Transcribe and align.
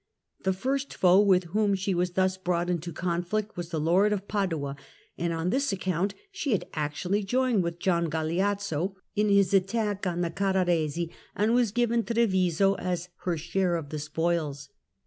The 0.41 0.53
first 0.53 0.95
foe 0.95 1.19
with 1.21 1.43
whom 1.53 1.75
she 1.75 1.93
was 1.93 2.13
thus 2.13 2.35
brought 2.35 2.71
into 2.71 2.91
conflict 2.91 3.55
was 3.55 3.69
the 3.69 3.79
Lord 3.79 4.11
of 4.11 4.27
Padua, 4.27 4.75
and 5.15 5.31
on 5.31 5.51
this 5.51 5.71
account 5.71 6.15
she 6.31 6.53
had 6.53 6.65
actually 6.73 7.23
joined 7.23 7.61
with 7.61 7.77
Gian 7.77 8.09
Galeazzo 8.09 8.95
in 9.15 9.29
his 9.29 9.53
attack 9.53 10.07
on 10.07 10.21
the 10.21 10.31
Carraresi, 10.31 11.11
and 11.35 11.53
was 11.53 11.71
given 11.71 12.01
Treviso 12.03 12.73
as 12.77 13.09
her 13.25 13.37
share 13.37 13.75
of 13.75 13.89
the 13.89 13.99
spoils. 13.99 14.69